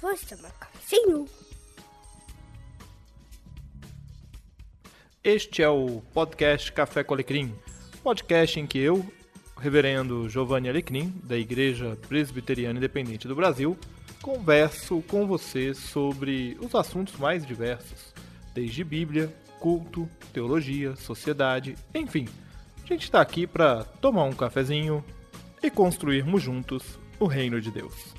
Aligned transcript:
Vamos 0.00 0.20
tomar 0.20 0.52
cafezinho? 0.52 1.26
Este 5.24 5.60
é 5.60 5.68
o 5.68 6.00
podcast 6.14 6.70
Café 6.70 7.02
com 7.02 7.14
Alecrim, 7.14 7.52
podcast 8.04 8.60
em 8.60 8.66
que 8.66 8.78
eu, 8.78 9.04
reverendo 9.58 10.28
Giovanni 10.28 10.68
Alecrim, 10.68 11.12
da 11.24 11.36
Igreja 11.36 11.98
Presbiteriana 12.08 12.78
Independente 12.78 13.26
do 13.26 13.34
Brasil, 13.34 13.76
converso 14.22 15.02
com 15.02 15.26
você 15.26 15.74
sobre 15.74 16.56
os 16.60 16.76
assuntos 16.76 17.16
mais 17.16 17.44
diversos, 17.44 18.14
desde 18.54 18.84
Bíblia, 18.84 19.34
culto, 19.58 20.08
teologia, 20.32 20.94
sociedade, 20.94 21.74
enfim. 21.92 22.28
A 22.84 22.86
gente 22.86 23.02
está 23.02 23.20
aqui 23.20 23.48
para 23.48 23.82
tomar 23.82 24.22
um 24.24 24.32
cafezinho 24.32 25.04
e 25.60 25.68
construirmos 25.68 26.40
juntos 26.40 26.84
o 27.18 27.26
reino 27.26 27.60
de 27.60 27.72
Deus. 27.72 28.14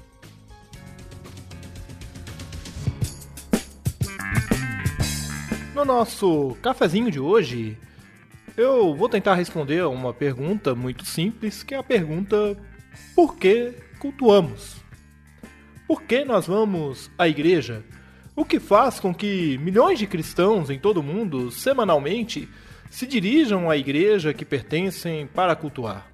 No 5.80 5.86
nosso 5.86 6.58
cafezinho 6.62 7.10
de 7.10 7.22
hoje, 7.22 7.78
eu 8.58 8.94
vou 8.94 9.08
tentar 9.08 9.36
responder 9.36 9.86
uma 9.86 10.14
pergunta 10.14 10.76
muito 10.76 11.06
simples, 11.06 11.64
que 11.64 11.74
é 11.74 11.78
a 11.78 11.84
pergunta: 11.84 12.58
por 13.16 13.38
que 13.38 13.76
cultuamos? 13.98 14.76
Por 15.88 16.02
que 16.02 16.26
nós 16.26 16.48
vamos 16.48 17.10
à 17.18 17.30
igreja? 17.30 17.82
O 18.36 18.44
que 18.44 18.60
faz 18.60 19.00
com 19.00 19.16
que 19.16 19.58
milhões 19.60 19.98
de 19.98 20.06
cristãos 20.06 20.70
em 20.70 20.78
todo 20.78 20.98
o 20.98 21.04
mundo, 21.04 21.50
semanalmente, 21.50 22.50
se 22.90 23.08
dirijam 23.08 23.70
à 23.70 23.78
igreja 23.78 24.34
que 24.34 24.44
pertencem 24.44 25.28
para 25.28 25.56
cultuar? 25.56 26.12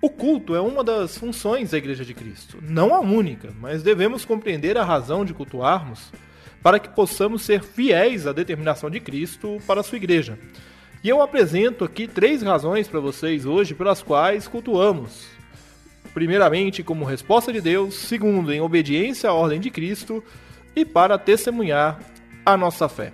O 0.00 0.08
culto 0.08 0.54
é 0.54 0.60
uma 0.62 0.82
das 0.82 1.18
funções 1.18 1.72
da 1.72 1.76
Igreja 1.76 2.02
de 2.02 2.14
Cristo, 2.14 2.58
não 2.62 2.94
a 2.94 3.00
única, 3.00 3.52
mas 3.60 3.82
devemos 3.82 4.24
compreender 4.24 4.78
a 4.78 4.84
razão 4.84 5.22
de 5.22 5.34
cultuarmos 5.34 6.10
para 6.64 6.78
que 6.78 6.88
possamos 6.88 7.42
ser 7.42 7.62
fiéis 7.62 8.26
à 8.26 8.32
determinação 8.32 8.88
de 8.88 8.98
Cristo 8.98 9.58
para 9.66 9.80
a 9.80 9.84
sua 9.84 9.96
igreja. 9.96 10.38
E 11.02 11.08
eu 11.10 11.20
apresento 11.20 11.84
aqui 11.84 12.08
três 12.08 12.40
razões 12.40 12.88
para 12.88 13.00
vocês 13.00 13.44
hoje 13.44 13.74
pelas 13.74 14.02
quais 14.02 14.48
cultuamos. 14.48 15.26
Primeiramente, 16.14 16.82
como 16.82 17.04
resposta 17.04 17.52
de 17.52 17.60
Deus, 17.60 17.96
segundo, 17.96 18.50
em 18.50 18.62
obediência 18.62 19.28
à 19.28 19.34
ordem 19.34 19.60
de 19.60 19.70
Cristo 19.70 20.24
e 20.74 20.86
para 20.86 21.18
testemunhar 21.18 22.00
a 22.46 22.56
nossa 22.56 22.88
fé. 22.88 23.12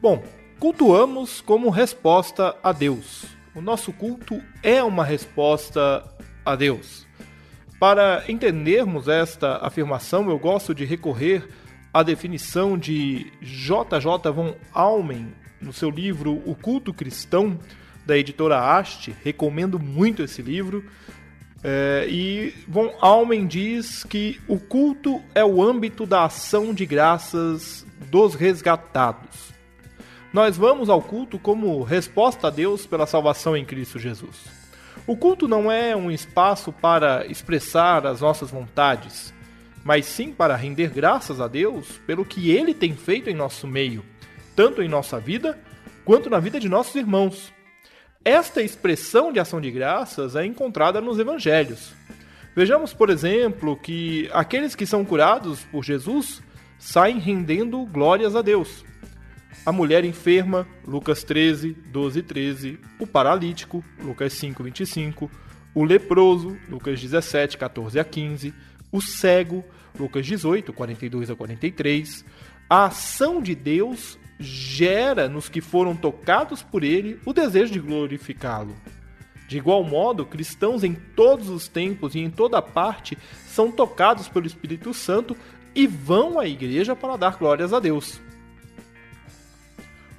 Bom, 0.00 0.24
cultuamos 0.58 1.42
como 1.42 1.68
resposta 1.68 2.56
a 2.62 2.72
Deus. 2.72 3.26
O 3.54 3.60
nosso 3.60 3.92
culto 3.92 4.40
é 4.62 4.82
uma 4.82 5.04
resposta 5.04 6.02
a 6.42 6.56
Deus. 6.56 7.06
Para 7.78 8.24
entendermos 8.28 9.08
esta 9.08 9.58
afirmação, 9.58 10.30
eu 10.30 10.38
gosto 10.38 10.74
de 10.74 10.86
recorrer 10.86 11.46
a 11.92 12.02
definição 12.02 12.78
de 12.78 13.32
J.J. 13.40 14.30
von 14.32 14.54
Almen 14.72 15.32
no 15.60 15.72
seu 15.72 15.90
livro 15.90 16.42
O 16.46 16.54
Culto 16.54 16.92
Cristão, 16.92 17.58
da 18.06 18.16
editora 18.16 18.58
Haste. 18.58 19.14
Recomendo 19.22 19.78
muito 19.78 20.22
esse 20.22 20.40
livro. 20.42 20.84
É, 21.62 22.06
e 22.08 22.54
von 22.66 22.92
Almen 23.00 23.46
diz 23.46 24.02
que 24.04 24.40
o 24.48 24.58
culto 24.58 25.22
é 25.34 25.44
o 25.44 25.62
âmbito 25.62 26.04
da 26.06 26.24
ação 26.24 26.74
de 26.74 26.84
graças 26.84 27.86
dos 28.10 28.34
resgatados. 28.34 29.52
Nós 30.32 30.56
vamos 30.56 30.88
ao 30.88 31.02
culto 31.02 31.38
como 31.38 31.82
resposta 31.82 32.48
a 32.48 32.50
Deus 32.50 32.86
pela 32.86 33.06
salvação 33.06 33.56
em 33.56 33.64
Cristo 33.64 33.98
Jesus. 33.98 34.62
O 35.06 35.16
culto 35.16 35.46
não 35.46 35.70
é 35.70 35.94
um 35.94 36.10
espaço 36.10 36.72
para 36.72 37.26
expressar 37.26 38.06
as 38.06 38.20
nossas 38.22 38.50
vontades, 38.50 39.32
mas 39.84 40.06
sim 40.06 40.32
para 40.32 40.56
render 40.56 40.90
graças 40.90 41.40
a 41.40 41.48
Deus 41.48 42.00
pelo 42.06 42.24
que 42.24 42.50
Ele 42.50 42.74
tem 42.74 42.94
feito 42.94 43.28
em 43.28 43.34
nosso 43.34 43.66
meio, 43.66 44.04
tanto 44.54 44.82
em 44.82 44.88
nossa 44.88 45.18
vida 45.18 45.58
quanto 46.04 46.30
na 46.30 46.38
vida 46.38 46.60
de 46.60 46.68
nossos 46.68 46.94
irmãos. 46.94 47.52
Esta 48.24 48.62
expressão 48.62 49.32
de 49.32 49.40
ação 49.40 49.60
de 49.60 49.70
graças 49.70 50.36
é 50.36 50.46
encontrada 50.46 51.00
nos 51.00 51.18
evangelhos. 51.18 51.92
Vejamos, 52.54 52.92
por 52.92 53.10
exemplo, 53.10 53.76
que 53.76 54.28
aqueles 54.32 54.74
que 54.74 54.86
são 54.86 55.04
curados 55.04 55.64
por 55.64 55.82
Jesus 55.82 56.42
saem 56.78 57.18
rendendo 57.18 57.84
glórias 57.86 58.36
a 58.36 58.42
Deus. 58.42 58.84
A 59.64 59.72
mulher 59.72 60.04
enferma, 60.04 60.66
Lucas 60.86 61.24
13, 61.24 61.72
12 61.86 62.22
13, 62.22 62.80
o 62.98 63.06
paralítico, 63.06 63.84
Lucas 64.02 64.32
5, 64.34 64.62
25, 64.62 65.30
o 65.74 65.84
leproso, 65.84 66.56
Lucas 66.68 67.00
17, 67.00 67.56
14 67.56 67.98
a 67.98 68.04
15, 68.04 68.52
o 68.92 69.00
cego, 69.00 69.64
Lucas 69.98 70.26
18, 70.26 70.72
42 70.72 71.30
a 71.30 71.34
43. 71.34 72.24
A 72.68 72.84
ação 72.84 73.42
de 73.42 73.54
Deus 73.54 74.18
gera 74.38 75.28
nos 75.28 75.48
que 75.48 75.60
foram 75.60 75.96
tocados 75.96 76.62
por 76.62 76.84
ele 76.84 77.18
o 77.24 77.32
desejo 77.32 77.72
de 77.72 77.80
glorificá-lo. 77.80 78.76
De 79.48 79.58
igual 79.58 79.82
modo, 79.82 80.24
cristãos 80.24 80.84
em 80.84 80.94
todos 80.94 81.48
os 81.48 81.68
tempos 81.68 82.14
e 82.14 82.20
em 82.20 82.30
toda 82.30 82.62
parte 82.62 83.18
são 83.46 83.70
tocados 83.70 84.28
pelo 84.28 84.46
Espírito 84.46 84.94
Santo 84.94 85.36
e 85.74 85.86
vão 85.86 86.38
à 86.38 86.46
igreja 86.46 86.94
para 86.94 87.16
dar 87.16 87.36
glórias 87.36 87.72
a 87.72 87.80
Deus. 87.80 88.20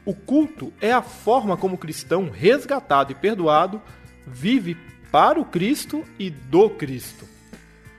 O 0.05 0.13
culto 0.13 0.73
é 0.81 0.91
a 0.91 1.01
forma 1.01 1.55
como 1.55 1.75
o 1.75 1.77
cristão 1.77 2.29
resgatado 2.29 3.11
e 3.11 3.15
perdoado 3.15 3.81
vive 4.27 4.77
para 5.11 5.39
o 5.39 5.45
Cristo 5.45 6.03
e 6.19 6.29
do 6.29 6.69
Cristo 6.69 7.32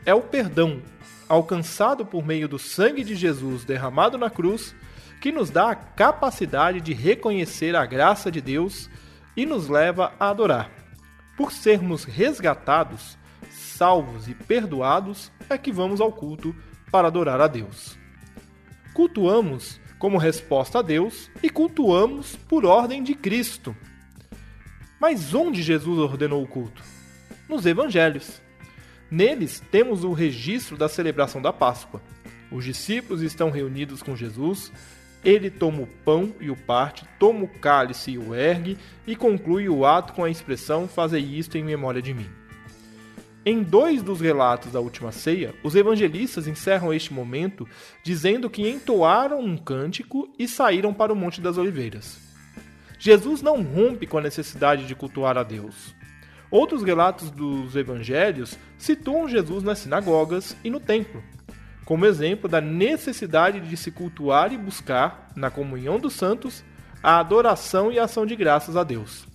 é 0.07 0.15
o 0.15 0.21
perdão 0.21 0.83
alcançado 1.29 2.05
por 2.05 2.25
meio 2.25 2.49
do 2.49 2.59
sangue 2.59 3.03
de 3.03 3.15
Jesus 3.15 3.65
derramado 3.65 4.19
na 4.19 4.29
cruz 4.29 4.75
que 5.21 5.33
nos 5.33 5.51
dá 5.51 5.71
a 5.71 5.75
capacidade 5.75 6.81
de 6.81 6.93
reconhecer 6.93 7.75
a 7.75 7.87
graça 7.87 8.31
de 8.31 8.41
Deus 8.41 8.91
e 9.37 9.47
nos 9.47 9.69
leva 9.69 10.13
a 10.21 10.29
adorar. 10.29 10.71
Por 11.37 11.51
sermos 11.51 12.05
resgatados, 12.05 13.19
salvos 13.51 14.29
e 14.29 14.35
perdoados, 14.35 15.33
é 15.49 15.57
que 15.57 15.73
vamos 15.73 16.01
ao 16.01 16.13
culto 16.13 16.55
para 16.91 17.09
adorar 17.09 17.41
a 17.41 17.47
Deus. 17.47 17.99
Cultuamos 18.93 19.81
como 19.99 20.19
resposta 20.19 20.81
a 20.81 20.83
Deus 20.83 21.31
e 21.43 21.49
cultuamos 21.49 22.37
por 22.37 22.67
ordem 22.67 23.03
de 23.03 23.15
Cristo. 23.15 23.75
Mas 25.01 25.35
onde 25.35 25.63
Jesus 25.63 25.99
ordenou 25.99 26.43
o 26.43 26.47
culto? 26.47 26.83
Nos 27.49 27.67
evangelhos. 27.67 28.43
Neles 29.15 29.63
temos 29.71 30.03
o 30.03 30.13
registro 30.13 30.77
da 30.77 30.89
celebração 30.89 31.41
da 31.41 31.53
Páscoa. 31.53 32.03
Os 32.51 32.65
discípulos 32.65 33.23
estão 33.23 33.49
reunidos 33.49 34.03
com 34.03 34.17
Jesus, 34.17 34.73
ele 35.25 35.53
toma 35.53 35.83
o 35.83 35.87
pão 35.87 36.35
e 36.41 36.51
o 36.51 36.57
parte, 36.57 37.07
toma 37.17 37.45
o 37.45 37.49
cálice 37.49 38.11
e 38.11 38.19
o 38.19 38.35
ergue 38.35 38.77
e 39.07 39.15
conclui 39.15 39.69
o 39.69 39.87
ato 39.87 40.15
com 40.15 40.25
a 40.25 40.31
expressão: 40.31 40.89
Fazei 40.89 41.23
isto 41.23 41.57
em 41.57 41.63
memória 41.63 42.03
de 42.03 42.13
mim. 42.13 42.27
Em 43.47 43.63
dois 43.63 44.03
dos 44.03 44.21
relatos 44.21 44.73
da 44.73 44.81
última 44.81 45.13
ceia, 45.13 45.55
os 45.63 45.77
evangelistas 45.77 46.49
encerram 46.49 46.93
este 46.93 47.15
momento 47.15 47.69
dizendo 48.03 48.51
que 48.51 48.69
entoaram 48.69 49.39
um 49.39 49.57
cântico 49.57 50.29
e 50.37 50.49
saíram 50.49 50.93
para 50.93 51.13
o 51.13 51.17
Monte 51.17 51.41
das 51.41 51.57
Oliveiras. 51.57 52.19
Jesus 52.99 53.43
não 53.43 53.63
rompe 53.63 54.09
com 54.09 54.19
a 54.19 54.23
necessidade 54.23 54.89
de 54.89 54.95
cultuar 54.97 55.39
a 55.39 55.45
Deus. 55.45 55.95
Outros 56.55 56.85
relatos 56.85 57.33
dos 57.33 57.75
evangelhos 57.75 58.57
situam 58.79 59.29
Jesus 59.29 59.65
nas 59.65 59.81
sinagogas 59.81 60.57
e 60.63 60.71
no 60.71 60.79
templo, 60.79 61.21
como 61.85 62.07
exemplo 62.07 62.49
da 62.49 62.61
necessidade 62.61 63.59
de 63.59 63.77
se 63.77 63.91
cultuar 63.91 64.53
e 64.53 64.57
buscar, 64.57 65.33
na 65.35 65.51
comunhão 65.51 65.99
dos 65.99 66.13
santos, 66.13 66.63
a 67.03 67.19
adoração 67.19 67.91
e 67.91 67.99
a 67.99 68.05
ação 68.05 68.25
de 68.25 68.37
graças 68.37 68.77
a 68.77 68.85
Deus. 68.85 69.27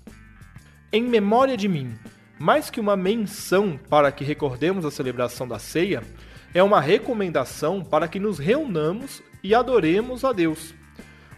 Em 0.94 1.03
memória 1.03 1.57
de 1.57 1.68
mim, 1.68 1.94
mais 2.40 2.69
que 2.69 2.80
uma 2.80 2.96
menção 2.96 3.78
para 3.90 4.13
que 4.13 4.24
recordemos 4.24 4.86
a 4.86 4.91
celebração 4.91 5.46
da 5.46 5.59
ceia, 5.59 6.01
é 6.53 6.63
uma 6.63 6.80
recomendação 6.80 7.83
para 7.83 8.07
que 8.07 8.18
nos 8.18 8.39
reunamos 8.39 9.21
e 9.44 9.54
adoremos 9.54 10.24
a 10.24 10.31
Deus. 10.31 10.74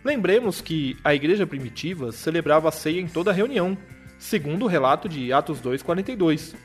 Lembremos 0.05 0.61
que 0.61 0.95
a 1.03 1.15
igreja 1.15 1.47
primitiva 1.47 2.11
celebrava 2.11 2.69
a 2.69 2.71
ceia 2.71 3.01
em 3.01 3.07
toda 3.07 3.33
reunião, 3.33 3.75
segundo 4.21 4.65
o 4.65 4.67
relato 4.67 5.09
de 5.09 5.33
Atos 5.33 5.59
2:42. 5.59 6.55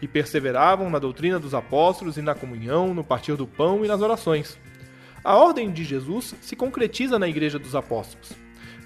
E 0.00 0.08
perseveravam 0.08 0.90
na 0.90 0.98
doutrina 0.98 1.38
dos 1.38 1.54
apóstolos 1.54 2.16
e 2.16 2.22
na 2.22 2.34
comunhão, 2.34 2.92
no 2.92 3.04
partir 3.04 3.36
do 3.36 3.46
pão 3.46 3.84
e 3.84 3.88
nas 3.88 4.00
orações. 4.00 4.58
A 5.22 5.36
ordem 5.36 5.70
de 5.70 5.84
Jesus 5.84 6.34
se 6.40 6.56
concretiza 6.56 7.18
na 7.18 7.28
igreja 7.28 7.58
dos 7.58 7.74
apóstolos. 7.74 8.32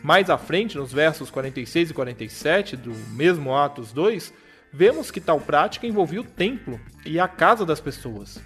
Mais 0.02 0.30
à 0.30 0.38
frente, 0.38 0.76
nos 0.76 0.92
versos 0.92 1.30
46 1.30 1.90
e 1.90 1.94
47 1.94 2.76
do 2.76 2.92
mesmo 3.12 3.56
Atos 3.56 3.92
2, 3.92 4.32
vemos 4.72 5.10
que 5.10 5.20
tal 5.20 5.40
prática 5.40 5.86
envolvia 5.86 6.20
o 6.20 6.24
templo 6.24 6.78
e 7.04 7.18
a 7.18 7.26
casa 7.26 7.64
das 7.64 7.80
pessoas. 7.80 8.40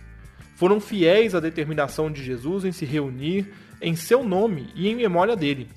Foram 0.57 0.81
fiéis 0.81 1.35
à 1.35 1.41
determinação 1.41 2.11
de 2.11 2.23
Jesus 2.23 2.65
em 2.65 2.73
se 2.73 2.87
reunir 2.87 3.53
em 3.83 3.97
seu 3.97 4.23
nome 4.23 4.71
e 4.75 4.89
em 4.89 4.97
memória 4.97 5.37
dele. 5.37 5.69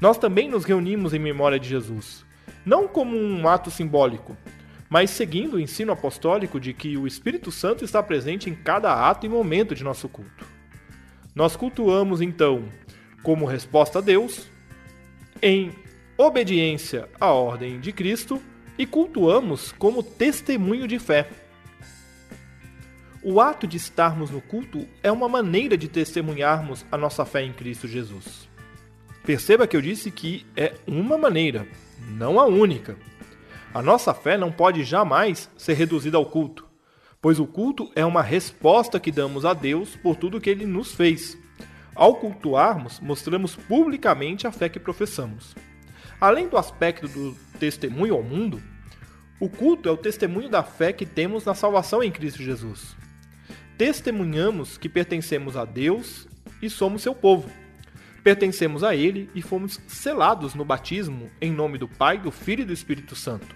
Nós 0.00 0.18
também 0.18 0.50
nos 0.50 0.64
reunimos 0.64 1.14
em 1.14 1.18
memória 1.18 1.58
de 1.58 1.68
Jesus 1.68 2.25
não 2.66 2.88
como 2.88 3.16
um 3.16 3.48
ato 3.48 3.70
simbólico, 3.70 4.36
mas 4.90 5.10
seguindo 5.10 5.54
o 5.54 5.60
ensino 5.60 5.92
apostólico 5.92 6.58
de 6.58 6.74
que 6.74 6.96
o 6.96 7.06
Espírito 7.06 7.52
Santo 7.52 7.84
está 7.84 8.02
presente 8.02 8.50
em 8.50 8.54
cada 8.56 9.08
ato 9.08 9.24
e 9.24 9.28
momento 9.28 9.72
de 9.72 9.84
nosso 9.84 10.08
culto. 10.08 10.44
Nós 11.32 11.54
cultuamos 11.54 12.20
então 12.20 12.68
como 13.22 13.46
resposta 13.46 14.00
a 14.00 14.02
Deus, 14.02 14.48
em 15.40 15.70
obediência 16.18 17.08
à 17.20 17.30
ordem 17.30 17.78
de 17.78 17.92
Cristo 17.92 18.42
e 18.76 18.84
cultuamos 18.84 19.70
como 19.72 20.02
testemunho 20.02 20.88
de 20.88 20.98
fé. 20.98 21.28
O 23.22 23.40
ato 23.40 23.66
de 23.66 23.76
estarmos 23.76 24.30
no 24.30 24.40
culto 24.40 24.86
é 25.02 25.10
uma 25.10 25.28
maneira 25.28 25.76
de 25.76 25.88
testemunharmos 25.88 26.84
a 26.90 26.96
nossa 26.96 27.24
fé 27.24 27.42
em 27.42 27.52
Cristo 27.52 27.86
Jesus. 27.86 28.48
Perceba 29.24 29.66
que 29.66 29.76
eu 29.76 29.82
disse 29.82 30.10
que 30.10 30.46
é 30.56 30.74
uma 30.86 31.18
maneira, 31.18 31.66
não 32.06 32.38
a 32.38 32.46
única. 32.46 32.96
A 33.74 33.82
nossa 33.82 34.14
fé 34.14 34.38
não 34.38 34.50
pode 34.50 34.84
jamais 34.84 35.50
ser 35.56 35.74
reduzida 35.74 36.16
ao 36.16 36.24
culto, 36.24 36.66
pois 37.20 37.38
o 37.38 37.46
culto 37.46 37.90
é 37.94 38.04
uma 38.04 38.22
resposta 38.22 39.00
que 39.00 39.12
damos 39.12 39.44
a 39.44 39.52
Deus 39.52 39.96
por 39.96 40.16
tudo 40.16 40.40
que 40.40 40.48
ele 40.48 40.64
nos 40.64 40.94
fez. 40.94 41.36
Ao 41.94 42.14
cultuarmos, 42.14 43.00
mostramos 43.00 43.56
publicamente 43.56 44.46
a 44.46 44.52
fé 44.52 44.68
que 44.68 44.78
professamos. 44.78 45.54
Além 46.20 46.48
do 46.48 46.56
aspecto 46.56 47.08
do 47.08 47.36
testemunho 47.58 48.14
ao 48.14 48.22
mundo, 48.22 48.62
o 49.38 49.48
culto 49.48 49.88
é 49.88 49.92
o 49.92 49.96
testemunho 49.96 50.48
da 50.48 50.62
fé 50.62 50.92
que 50.92 51.04
temos 51.04 51.44
na 51.44 51.54
salvação 51.54 52.02
em 52.02 52.10
Cristo 52.10 52.42
Jesus. 52.42 52.96
Testemunhamos 53.76 54.78
que 54.78 54.88
pertencemos 54.88 55.56
a 55.56 55.66
Deus 55.66 56.26
e 56.62 56.70
somos 56.70 57.02
seu 57.02 57.14
povo. 57.14 57.50
Pertencemos 58.26 58.82
a 58.82 58.92
Ele 58.92 59.30
e 59.36 59.40
fomos 59.40 59.80
selados 59.86 60.52
no 60.52 60.64
batismo 60.64 61.30
em 61.40 61.52
nome 61.52 61.78
do 61.78 61.86
Pai, 61.86 62.18
do 62.18 62.32
Filho 62.32 62.62
e 62.62 62.64
do 62.64 62.72
Espírito 62.72 63.14
Santo. 63.14 63.54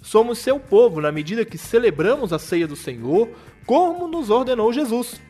Somos 0.00 0.40
seu 0.40 0.58
povo 0.58 1.00
na 1.00 1.12
medida 1.12 1.44
que 1.44 1.56
celebramos 1.56 2.32
a 2.32 2.38
ceia 2.40 2.66
do 2.66 2.74
Senhor 2.74 3.30
como 3.64 4.08
nos 4.08 4.28
ordenou 4.28 4.72
Jesus. 4.72 5.20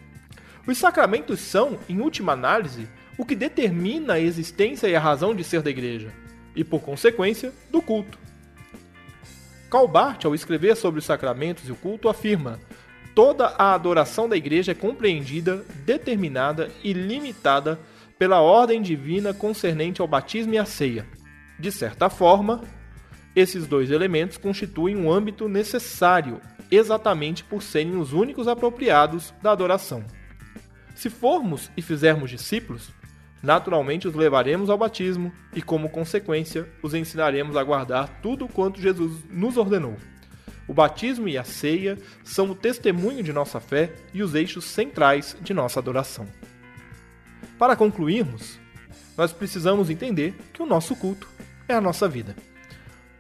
Os 0.67 0.79
sacramentos 0.79 1.39
são, 1.41 1.79
em 1.87 2.01
última 2.01 2.33
análise, 2.33 2.89
o 3.19 3.27
que 3.27 3.37
determina 3.37 4.15
a 4.15 4.21
existência 4.21 4.87
e 4.87 4.97
a 4.97 5.01
razão 5.01 5.35
de 5.35 5.45
ser 5.45 5.61
da 5.61 5.69
igreja, 5.69 6.11
e 6.57 6.65
por 6.65 6.81
consequência, 6.81 7.53
do 7.71 7.83
culto. 7.83 8.19
Calbart, 9.71 10.25
ao 10.25 10.35
escrever 10.35 10.77
sobre 10.77 10.99
os 10.99 11.05
sacramentos 11.05 11.69
e 11.69 11.73
o 11.73 11.77
culto, 11.77 12.09
afirma: 12.09 12.59
toda 13.15 13.49
a 13.49 13.75
adoração 13.75 14.27
da 14.27 14.35
igreja 14.35 14.73
é 14.73 14.75
compreendida, 14.75 15.63
determinada 15.85 16.71
e 16.83 16.95
limitada 16.95 17.79
pela 18.23 18.41
ordem 18.41 18.81
divina 18.81 19.35
concernente 19.35 20.01
ao 20.01 20.07
batismo 20.07 20.55
e 20.55 20.59
à 20.59 20.65
ceia. 20.65 21.05
De 21.59 21.73
certa 21.73 22.09
forma, 22.09 22.63
esses 23.35 23.67
dois 23.67 23.91
elementos 23.91 24.37
constituem 24.37 24.95
um 24.97 25.11
âmbito 25.11 25.49
necessário, 25.49 26.41
exatamente 26.71 27.43
por 27.43 27.65
serem 27.65 27.97
os 27.97 28.13
únicos 28.13 28.47
apropriados 28.47 29.35
da 29.43 29.51
adoração. 29.51 30.05
Se 30.95 31.11
formos 31.11 31.69
e 31.77 31.83
fizermos 31.83 32.31
discípulos, 32.31 32.93
naturalmente 33.43 34.07
os 34.07 34.15
levaremos 34.15 34.71
ao 34.71 34.79
batismo 34.79 35.33
e, 35.53 35.61
como 35.61 35.91
consequência, 35.91 36.69
os 36.81 36.95
ensinaremos 36.95 37.57
a 37.57 37.65
guardar 37.65 38.21
tudo 38.23 38.47
quanto 38.47 38.81
Jesus 38.81 39.25
nos 39.29 39.57
ordenou. 39.57 39.97
O 40.69 40.73
batismo 40.73 41.27
e 41.27 41.37
a 41.37 41.43
ceia 41.43 41.99
são 42.23 42.53
o 42.53 42.55
testemunho 42.55 43.25
de 43.25 43.33
nossa 43.33 43.59
fé 43.59 43.93
e 44.15 44.23
os 44.23 44.37
eixos 44.37 44.65
centrais 44.65 45.37
de 45.41 45.53
nossa 45.53 45.81
adoração. 45.81 46.29
Para 47.59 47.77
concluirmos, 47.77 48.59
nós 49.17 49.33
precisamos 49.33 49.91
entender 49.91 50.35
que 50.53 50.63
o 50.63 50.67
nosso 50.67 50.97
culto 50.97 51.29
é 51.69 51.75
a 51.75 51.81
nossa 51.81 52.09
vida. 52.09 52.35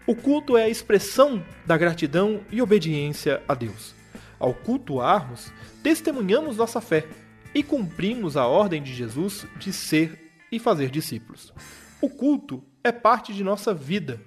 O 0.06 0.16
culto 0.16 0.56
é 0.56 0.64
a 0.64 0.68
expressão 0.68 1.44
da 1.64 1.76
gratidão 1.76 2.40
e 2.50 2.60
obediência 2.60 3.42
a 3.46 3.54
Deus. 3.54 3.94
Ao 4.38 4.52
cultuarmos, 4.52 5.52
testemunhamos 5.82 6.56
nossa 6.56 6.80
fé 6.80 7.06
e 7.54 7.62
cumprimos 7.62 8.36
a 8.36 8.46
ordem 8.46 8.82
de 8.82 8.92
Jesus 8.92 9.46
de 9.56 9.72
ser 9.72 10.32
e 10.50 10.58
fazer 10.58 10.90
discípulos. 10.90 11.52
O 12.00 12.08
culto 12.08 12.64
é 12.82 12.90
parte 12.90 13.32
de 13.32 13.44
nossa 13.44 13.72
vida. 13.72 14.20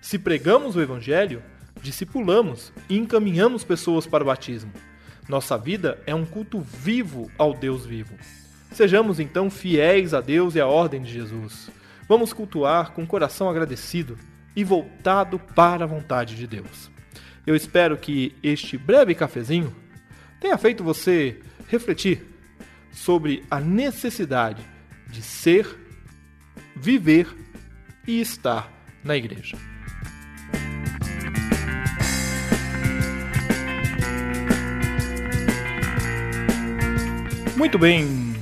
Se 0.00 0.18
pregamos 0.18 0.74
o 0.74 0.80
Evangelho, 0.80 1.42
discipulamos 1.82 2.72
e 2.88 2.96
encaminhamos 2.96 3.62
pessoas 3.62 4.06
para 4.06 4.24
o 4.24 4.26
batismo. 4.26 4.72
Nossa 5.28 5.58
vida 5.58 6.02
é 6.06 6.14
um 6.14 6.24
culto 6.24 6.60
vivo 6.60 7.30
ao 7.36 7.52
Deus 7.52 7.84
vivo. 7.84 8.14
Sejamos 8.70 9.20
então 9.20 9.50
fiéis 9.50 10.14
a 10.14 10.20
Deus 10.20 10.54
e 10.54 10.60
à 10.60 10.66
ordem 10.66 11.02
de 11.02 11.12
Jesus. 11.12 11.70
Vamos 12.08 12.32
cultuar 12.32 12.92
com 12.92 13.06
coração 13.06 13.48
agradecido 13.48 14.18
e 14.54 14.64
voltado 14.64 15.38
para 15.38 15.84
a 15.84 15.86
vontade 15.86 16.36
de 16.36 16.46
Deus. 16.46 16.90
Eu 17.46 17.54
espero 17.54 17.96
que 17.96 18.34
este 18.42 18.76
breve 18.76 19.14
cafezinho 19.14 19.74
tenha 20.40 20.56
feito 20.56 20.84
você 20.84 21.40
refletir 21.68 22.26
sobre 22.92 23.44
a 23.50 23.60
necessidade 23.60 24.62
de 25.08 25.22
ser, 25.22 25.66
viver 26.74 27.26
e 28.06 28.20
estar 28.20 28.70
na 29.04 29.16
igreja. 29.16 29.56
Muito 37.56 37.78
bem, 37.78 38.29